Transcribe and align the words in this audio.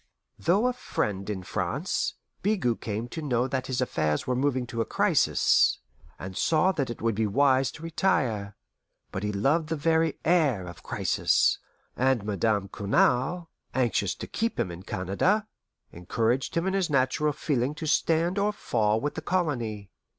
Through 0.41 0.65
a 0.65 0.73
friend 0.73 1.29
in 1.29 1.43
France, 1.43 2.15
Bigot 2.41 2.81
came 2.81 3.07
to 3.09 3.21
know 3.21 3.47
that 3.47 3.67
his 3.67 3.81
affairs 3.81 4.25
were 4.25 4.35
moving 4.35 4.65
to 4.65 4.81
a 4.81 4.83
crisis, 4.85 5.77
and 6.17 6.35
saw 6.35 6.71
that 6.71 6.89
it 6.89 7.03
would 7.03 7.13
be 7.13 7.27
wise 7.27 7.69
to 7.73 7.83
retire; 7.83 8.55
but 9.11 9.21
he 9.21 9.31
loved 9.31 9.69
the 9.69 9.75
very 9.75 10.17
air 10.25 10.65
of 10.65 10.81
crisis, 10.81 11.59
and 11.95 12.23
Madame 12.25 12.67
Cournal, 12.67 13.51
anxious 13.75 14.15
to 14.15 14.25
keep 14.25 14.59
him 14.59 14.71
in 14.71 14.81
Canada, 14.81 15.45
encouraged 15.91 16.57
him 16.57 16.65
in 16.65 16.73
his 16.73 16.89
natural 16.89 17.31
feeling 17.31 17.75
to 17.75 17.85
stand 17.85 18.39
or 18.39 18.51
fall 18.53 18.99
with 18.99 19.13
the 19.13 19.21
colony. 19.21 19.91